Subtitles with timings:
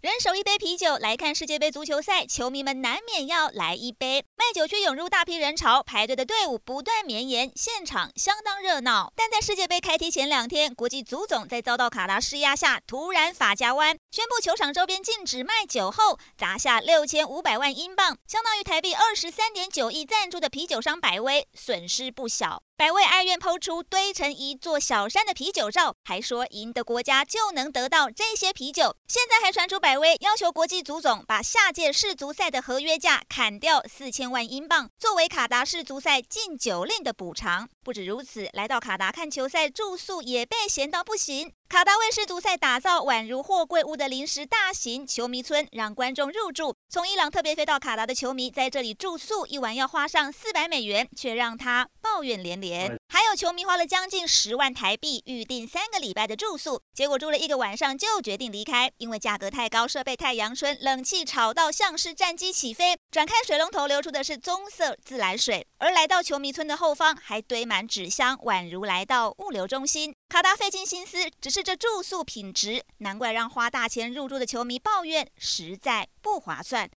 [0.00, 4.24] 人手一杯啤酒来看世界杯足球赛，球迷们难免要来一杯。
[4.36, 9.12] 卖酒区涌入大批人潮，排队的队伍不断绵延，现场相当热闹。
[9.16, 22.62] 但在世界杯开踢前两天，国际足总在遭到卡达施压下，突然发家湾，宣布球场周边禁止卖酒后，砸下六千五百万英镑，相当于台币二十三点九亿赞助的啤酒商百威，损失不小。
[22.78, 28.94] 百威哀怨抛出堆成一座小山的啤酒照，还说赢的国家就能得到这些啤酒。
[29.08, 37.68] 现在还传出百威要求国际足总把下届世足赛的合约价砍掉四千万英镑，作为卡达世足赛禁酒令的补偿。
[37.82, 41.52] 不止如此，来到卡达看球赛住宿也被嫌到不行。
[41.68, 46.74] 卡达为世足赛打造宛如货柜屋的临时大型球迷村，让观众入住。
[46.88, 52.98] 从伊朗特别飞到卡达的球迷在这里住宿，一晚要花上四百美元，却让他抱怨连连。
[53.08, 62.96] 还有球迷花了将近十万台币预订三个礼拜的住宿，结果住了一个晚上就决定离开，因为价格太高，设备太阳春，冷气吵到像是战机起飞。
[63.10, 70.14] 转开水龙头流出的是棕色自来水，而来到球迷村的后方还堆满纸箱，宛如来到物流中心。
[70.28, 76.86] 卡达费尽心思，只是这住宿品质，难怪让花大钱入住的球迷抱怨，实在不划算。